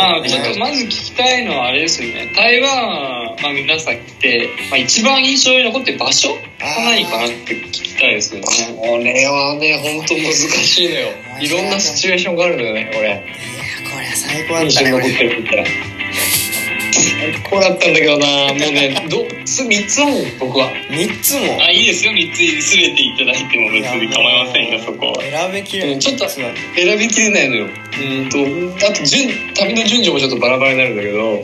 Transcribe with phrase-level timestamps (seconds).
[0.00, 2.32] まあ、ちょっとまず聞きたいのはあれですよね。
[2.34, 6.30] 台湾、まあ皆さん来て、まあ一番印象に残ってる場所？
[6.30, 6.38] が
[6.84, 8.46] 何かなって聞きたいですよね。
[8.76, 11.08] これはね本当難しいのよ。
[11.40, 13.08] いろんなシチュエーションがあるのよねこれ。
[13.08, 13.20] いや
[13.90, 15.64] これは最高だっ印象に残ったねこれてるって言ったら
[17.00, 22.12] 最高だったんだけどなもうねどつ3つあるの僕は3つもあ、いいですよ。
[22.12, 25.20] 3つ全ていただいても別に構いませんよ、そこは。
[25.22, 26.44] 選べきれないちょっと選
[26.98, 28.38] びきれないのようんと
[28.86, 31.38] あと順旅の順序もちょっとバラバラになるんだけどうん。
[31.38, 31.42] い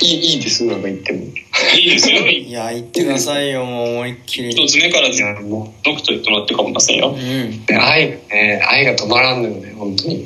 [0.00, 2.26] いいいですなんか言ってもいいですよ。
[2.28, 7.12] いや言ってくださいよもう思いっきり一つ目からいやもドクと言ってもらって構いませんよう。
[7.12, 10.24] んうね愛がね愛が止まらんのよね本当に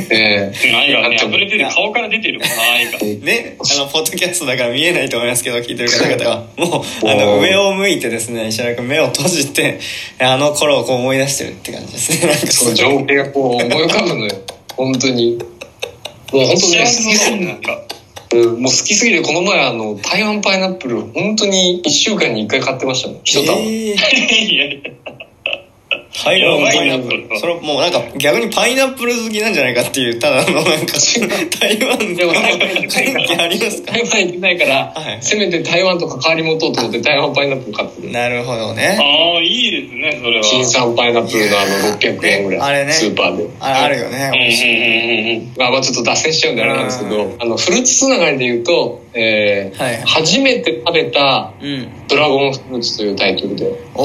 [0.00, 0.52] ね。
[0.74, 1.68] 愛がね、溢れてる。
[1.70, 2.98] 顔から出てる愛が。
[2.98, 6.46] ね、あのポッドキャストだから見えないと思いますけど聞いてる方々は。
[6.56, 9.78] もうあの上を向いてですね石原君目を閉じて
[10.18, 12.28] あの頃をこう思い出してるって感じですね。
[12.28, 12.46] なんか。
[12.46, 14.32] その情景がこう思い浮かぶのよ。
[14.76, 15.38] 本当に。
[16.32, 17.82] もう本当ね好きすぎるなんか。
[18.32, 23.20] うんもう好きすぎてこの前あの台湾パイナップル本当に1週間に1回買ってましたもん。
[23.24, 23.66] 一玉、えー。
[24.52, 24.90] いやいや。
[24.90, 25.15] 台湾
[26.26, 27.28] パイナップパイナップル。
[27.28, 30.94] ルそれもうなんか逆にパイナップル好きなんじゃないかっていうただのなんか
[31.60, 35.18] 台湾でもの関係ありますか台湾行ってないから、はい。
[35.20, 38.02] せめて台湾と関わり持とうと思って台湾パイナップル買って。
[38.02, 38.98] るなるほどね。
[39.00, 40.42] ああ、いいですね、それは。
[40.42, 42.60] 新産パイナップルのあの600円ぐらい。
[42.60, 42.92] あれね。
[42.92, 43.48] スーパーで。
[43.60, 44.40] あれあるよねうん。
[44.40, 47.42] うんうんうんまあまあちょっと脱線しちゃうんであれなんですけど、うん。
[47.42, 50.02] あのフルーツつながりで言うと、えーはいはい。
[50.02, 51.88] 初めて食べたうん。
[52.08, 53.72] ドラゴンフルーツというタイトルで。
[53.94, 54.02] お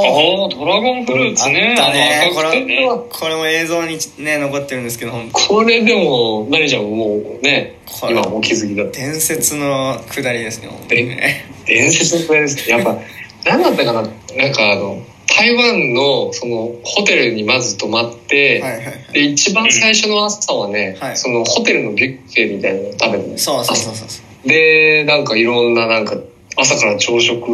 [0.00, 1.76] おああ、ドラゴンフルーツね。
[1.78, 2.30] あったね。
[2.30, 2.88] あの赤くてね。
[3.10, 8.98] これも映像にね残ってるんですけど本当これでも何ちゃんももうねこれ今お気づきだった。
[8.98, 10.70] 伝説のくだりですね
[11.66, 12.70] 伝説のくらいです。
[12.70, 12.98] やっぱ
[13.44, 14.02] 何だったかな。
[14.02, 14.08] な
[14.48, 15.02] んかあの
[15.36, 19.12] 台湾のそのホテルにまず泊まって、はいはいはい。
[19.12, 21.16] で一番最初の朝はね、はい。
[21.16, 24.04] そのホテルのビュッフェみたいなのを食べてねそうそうそうそ
[24.44, 26.16] うでなんかいろんななんか
[26.56, 27.50] 朝から朝食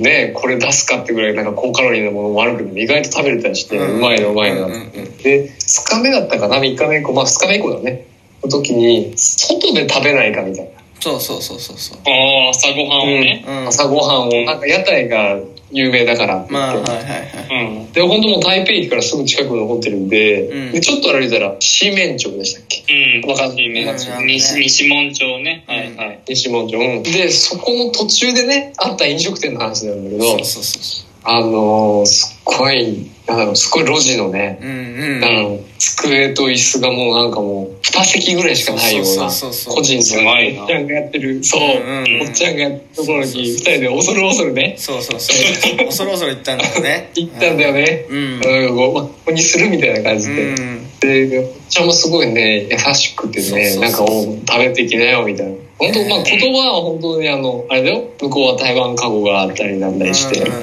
[0.00, 4.92] ねこれ出すかってぐらいなんか高カロリーなものもあるけど意外と食べれたりして、うまいなうまいな、うんうんうん
[5.22, 8.06] で2日目だったかな3日目以降まあ2日目以降だね。
[8.42, 10.70] の時に外で食べないかみたいな、
[11.00, 11.98] そうそうそうそうそう。
[12.06, 13.44] ああ、朝ごはんをね。
[13.46, 13.68] うん。
[13.68, 15.38] 朝ごはんをなんか屋台が
[15.72, 16.36] 有名だから。
[16.36, 17.66] って言ってまあはいはいはい。
[17.66, 17.92] うん。
[17.92, 20.72] で本当もう台北駅からすぐ近くのホテルで,、うん。
[20.72, 22.84] でちょっと歩いたら四面町でしたっけ？
[23.22, 23.30] うん。
[23.30, 23.68] わかんない。
[23.68, 25.64] 西うん西西門町ね。
[25.66, 26.20] はいはい。
[26.28, 35.64] 西門町、うんでそこの途中でねあった飲食店の話なんだけどそうそうそうあのーすっごいなんだろうすっごい路地のね、うんうん。
[35.78, 44.74] 机と椅子がもうなんかもう2席ぐらいしかないような個人のおっちゃんがやってるそう、おっちゃんがやってるところに2人で恐る恐るね。
[44.76, 45.86] そうそうそう。
[45.86, 47.10] 恐る恐る行ったんだよね。
[47.14, 48.34] 行ったんだよね、うん。
[48.34, 50.82] うん、こうここにするみたいな感じで、うん。
[51.02, 58.04] ででおっちゃんもすごいね優しくてねなんかお食べてきなよみたいな本当まあ言葉は本当にあのあれだよ。
[58.20, 60.54] 向こうは台湾カゴがあったりなんだりして、でこ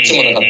[0.00, 0.40] っちもなんか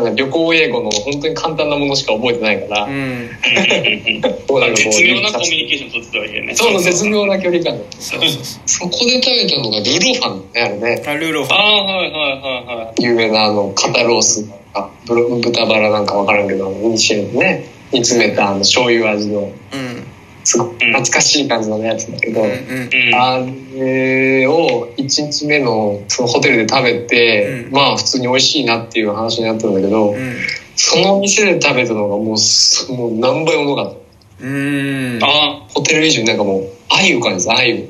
[0.00, 2.92] なんか旅行英語の本当に簡単なものしか覚えてないから、うん。
[2.92, 2.94] う
[3.26, 6.54] んこうなんかこう絶妙なコミュニケーション取ってたわけよね。
[6.54, 7.76] そう絶妙な距離感。
[7.98, 8.62] そうそうそう。
[8.66, 11.02] そこで食べたのがルーローファンねあれね。
[11.04, 11.58] あルーローファン。
[11.58, 13.02] ああ、はいはいはいはい。
[13.02, 17.64] 有名なあの肩ロースかブロ豚バラなんか分からんけどあの煮しめてね。
[17.92, 19.40] 煮詰めたあの醤油味の。
[19.40, 20.06] うん
[20.46, 22.54] すごく懐かしい感じのやつだけど、うんうん。
[22.54, 23.14] うん。
[23.14, 23.38] あ
[23.74, 27.72] れを1日目のそのホテルで食べて、うん。
[27.72, 30.36] まあ普通に美味しいなっていう話になったんだけど、うん。
[30.76, 33.94] その店で食べたのがもうすもう何倍もうまかっ
[34.38, 34.46] た。
[34.46, 35.18] うん。
[35.20, 37.56] あホテル以上になんかもう鮎を感じた。
[37.56, 37.88] 鮎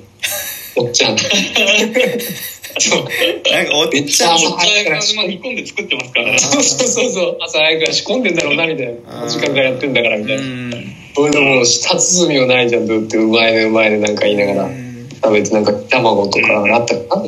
[0.78, 1.18] おっちゃん。
[1.18, 1.24] そ
[2.96, 3.04] う。
[3.52, 6.38] なんかおっちゃんあ、お朝早くから茶屋がまあ煮込んで作ってますからね。
[6.38, 7.36] そうそうそうそう。
[7.42, 9.28] 朝早くから仕込んでんだろうなみたいな。
[9.28, 10.42] 時間からやってんだからみたいな
[11.16, 14.65] うんそれでもう舌包みをないじゃんと言ってうまいねうまいねなんか言いながら。
[14.65, 15.09] うん。
[15.09, 16.47] 食べてなんか卵とか
[16.77, 17.27] あったかな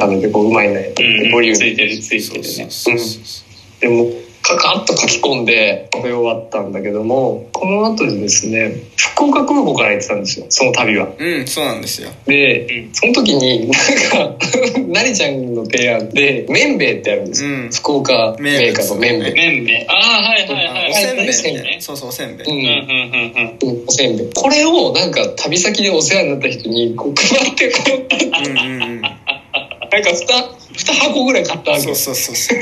[0.00, 0.94] 食べてこううまいね。
[0.96, 1.32] うん。
[1.32, 1.56] ボリューム。
[1.56, 2.70] ついてるついてるね。
[2.70, 11.08] そうそうでもカカッと書き込んで食べ終わったんだけどもこの後にですね福岡空港から行ってたんですよその旅は。
[11.18, 12.10] うんそうなんですよ。
[12.26, 14.36] で、うんその時になんか
[14.86, 17.42] 何ちゃんの提案で麺べいってあるんです。
[17.42, 17.70] よ、うん。
[17.72, 19.32] 福岡メーカーの麺べい。
[19.32, 19.76] 麺べい。
[19.88, 20.90] ああ、はいはいはい。
[20.90, 21.32] おせんべい。
[21.32, 21.76] せんべいね。
[21.80, 22.46] そうそうおせんべい。
[22.46, 22.52] うん。
[22.52, 24.28] うんうんうんおせんべい。
[24.34, 28.50] これをなんか旅先でお世話になった人にこう配ってこう。
[28.50, 29.00] うんうんうん。
[29.00, 31.82] なんか 2, 2箱ぐらい買ったわけ。
[31.82, 32.58] そうそうそうそう。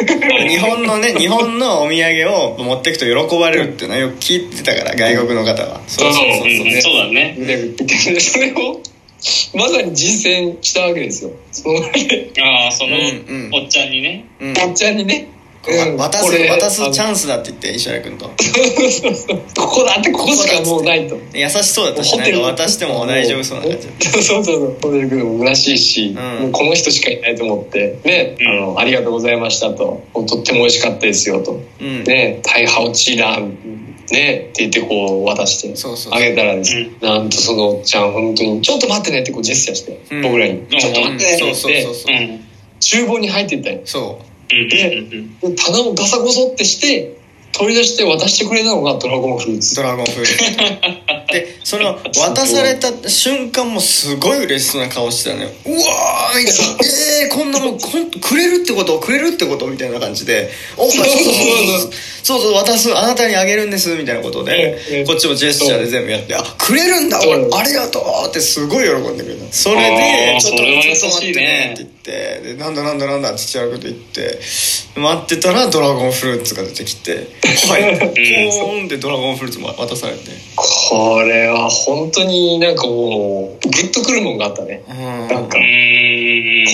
[0.49, 5.81] 日本のね 日本のお土産を持っていくと喜ばれるっていうのはよく聞いてたから外国の方は。
[5.87, 6.47] そうそうそうそう。
[6.47, 7.37] うんうんそうだね。
[7.39, 8.81] でそれを
[9.55, 11.31] まさに実践したわけですよ。
[11.53, 14.25] そのああ、そのうんうん、おっちゃんにね。
[14.41, 14.51] うん。
[14.51, 15.29] おっちゃんにね
[15.69, 15.97] うん。
[15.97, 18.27] 渡す渡すチャンスだって言って石原君と。
[19.57, 21.17] ここだってここしかもうないと。
[21.35, 23.89] 優しそうだったしなんか渡しても大丈夫そうな感じ。
[24.11, 24.77] そうそうそう。
[24.83, 28.49] ホテル君も虚しいし、うこの人しかいないと思ってね、うん。
[28.49, 30.03] あのありがとうございましたと。
[30.13, 31.61] とっても美味しかったですよと。
[31.81, 32.05] うん。
[32.05, 33.41] ねタイハオチーラー
[34.11, 36.75] ねって言ってこう渡してそうそうあげたらです。
[36.75, 40.23] ね、なんとそのちゃん本当に「ちょっと待ってね」ってこうジェスチャーして、うん。
[40.23, 42.39] 僕らに「ちょっと待ってね」って
[42.81, 44.03] 厨房に入っていったよそう。
[44.03, 44.32] うんうん
[44.69, 45.07] で
[45.57, 47.13] 棚をガサゴソってして
[47.53, 49.77] 取り出して渡してくれたのがドラゴンフルーツ。
[49.77, 50.35] ドラゴンフルーツ。
[51.33, 55.51] でその渡された瞬間もすごい嬉しそうな顔してたのよ。
[55.65, 56.65] うわーみたいな。
[57.23, 58.99] えー、こんなもんくれるってこと？
[58.99, 59.67] くれるってこと？
[59.67, 60.51] みたいな感じで。
[60.77, 61.15] おそうそう
[62.25, 62.41] そう。
[62.41, 64.83] そう渡すあなたにあげるんですみたいなことで。
[64.91, 67.25] うんうんこっちもジェスチャーで全部やってあくれるんだう。
[67.25, 72.41] ん俺ありがとうってすごい喜んでくれたそれでちょっとちょっと待ってねって言って。
[72.43, 74.39] でなんだなんだなんだって父親のこと言って
[74.97, 80.31] 待ってたらドラゴンフルーツが出てきてはいポーンってドラゴンフルーツも渡されて。
[80.57, 84.85] これは本当になんかもうグッとくるもんがあったね。
[84.89, 84.97] うん。
[85.29, 85.59] なんか。
[85.59, 85.93] うん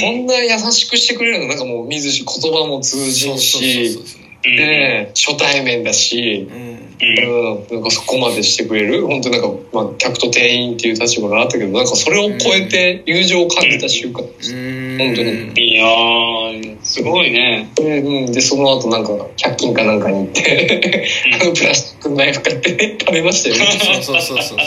[0.00, 3.98] こんな優しくしてくれるのなんかもう見ずし言葉も通じんし。
[4.44, 6.48] ね初対面だし。
[6.50, 7.08] うんうん
[7.56, 9.06] うん、なんかそこまでしてくれる？
[9.06, 14.98] 本当なんか、まあ、客と店員っていう立場があったけどなんかそれを超えて友情を感じた瞬間です、うん。
[14.98, 15.52] 本当に。
[15.56, 17.70] いやーすごいね。
[17.76, 21.08] でうん、でその後なんか100均かなんかに行って
[21.40, 23.78] あのプラスチックのナイフ買って食べましたよね。
[23.80, 24.58] そうそうそうそうそう。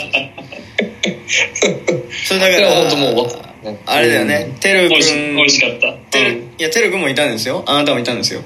[2.24, 3.26] それだかいや本当もう
[3.64, 4.56] らあれだよね。
[4.60, 5.88] てるく美味しん美味しかった。
[5.88, 7.62] うんいやてるくんもいたんですよ。
[7.66, 8.40] あなたもいたんですよ。
[8.40, 8.44] あ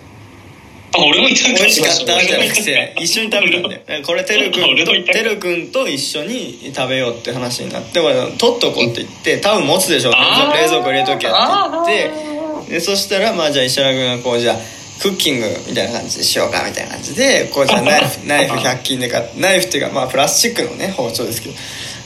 [1.04, 5.22] 俺もいたんだ美味しかったじゃなくて一緒に食べたんだよこれてるくんて。
[5.22, 12.37] るくんと一緒に食べようって話になってこれ取っとこうって言って多分持つでしょあー冷蔵庫入れとけって言って。
[12.66, 14.56] でそしたらまあじゃあ石原君がこうじゃあ
[15.00, 21.54] クッキングみたいな感じでしようかみたいな感じでこうじゃあナイフナイフ100均で買ってナイフっていうかまあプラスチックのね包丁ですけど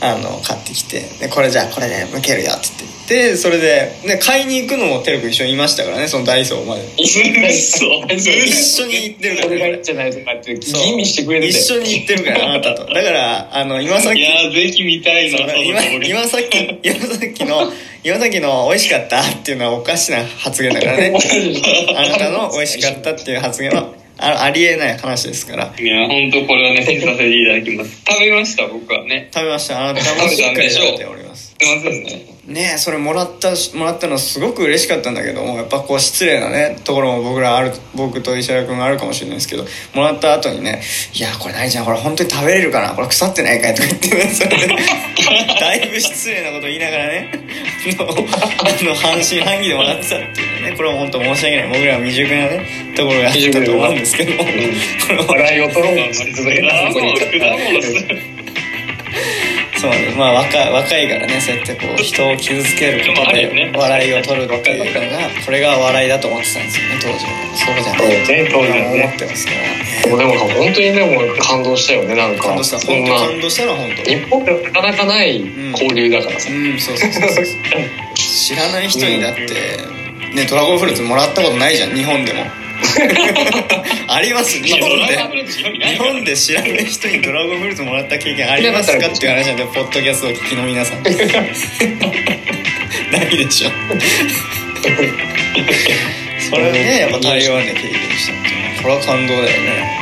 [0.02, 6.82] あの買ってきてでこれじゃあこれで剥けるよって言ってでそれでで買いに行くのもてるくん一緒にいましたからねそのダイソーまで。
[6.96, 9.76] 嘘一緒に行ってるからこれ。
[9.76, 12.86] がじゃないとかって吟味してくれてて一緒に行ってるからあなたと。
[12.86, 17.72] だからあの今さっきいやーぜひ見たいな今今さっき今さっきの
[18.04, 21.12] 今さっきの美味しかったっていうのはおかしな発言だからね。
[21.96, 25.72] あなたの美味しかったっていう発言はあありえない話ですから。
[25.78, 28.02] いや本当これはね 見させていただきます。
[28.06, 29.28] 食べました僕はね。
[29.32, 29.88] 食べました。
[29.88, 31.56] あなたもしっかり食べております。
[31.58, 39.64] すいませんねねえそれもらったもらったのすごく嬉しかったんだけどもやっぱこう失礼なねところも僕らある僕と石原君があるかもしれないですけど
[39.94, 40.82] もらった後にね
[41.14, 44.66] 「いやこれ何ちゃんこれ本当に食べれるかなこれ腐ってないかい?」とか言ってねそれで
[45.60, 47.30] だいぶ失礼なこと言いながらね
[47.98, 51.68] あの半信半疑でもらってたっていうねこれは本当申し訳ない。
[51.68, 52.66] 僕らは未熟なね
[52.96, 54.50] ところがあったと思うんですけどもこ
[55.08, 58.29] れは笑いを取ろうとして続けた
[59.80, 67.30] そうねまあ若い若いからねそうやってこう人を傷つけることで笑いを取るっていうのがこれが笑いだと思ってたんですよね当時は。
[67.56, 69.02] そうじゃないそうね当時はね。
[69.04, 69.60] 思ってますから
[70.04, 72.02] でもでも本当にでも感動したよ。
[72.04, 75.40] ねなんか感動したそんな本当感動したのは本当日本ではなかなかない
[75.72, 77.44] 交流だからさ、うんそうそうそうそう。
[78.14, 79.44] 知らない人にだって
[80.34, 82.44] ねドラゴンフルーツもらったことないじゃん日本でも
[84.08, 84.60] あります？
[84.62, 85.16] 日本で。
[85.86, 89.06] 日本で知らない人にドラゴンフルーツもらった経験ありますか？
[89.08, 91.02] っていう話なんでポッドキャストを聞きの皆さん。
[91.04, 91.14] ない
[93.36, 93.70] でしょ。
[96.50, 99.52] それをねやっぱ台湾で経験したっていうのはこれは感動だよね。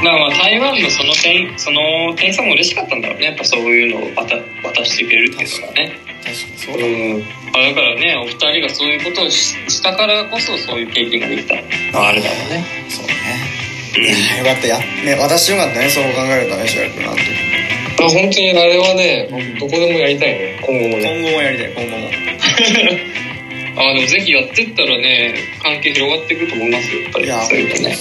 [0.02, 3.26] まあまあ台湾のその店その店員さんも嬉しかったんだろうね。
[3.26, 5.98] やっぱそういうのを渡渡してくれるっていうのがね
[6.34, 6.84] そうだ
[7.58, 11.54] あだからねお二人がそういうことをししたからこそそういう経験ができた。
[11.54, 11.60] の
[12.00, 12.64] はあるだろうね。
[12.88, 13.14] そうね。
[13.96, 14.66] いやよかった。
[14.66, 15.88] やね私よかったね。
[15.88, 17.22] そう考えるとね白井君なんて
[18.00, 20.60] あ本当にあれはねどこでもやりたいね。
[20.64, 21.20] 今後もね。
[21.20, 22.10] 今後もやりたい今後も。
[23.78, 27.26] あでもぜひやってったらね関係広がっていくと思いますよやっぱり。
[27.26, 27.96] そういうのね